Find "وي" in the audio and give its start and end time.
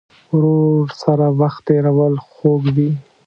2.75-2.89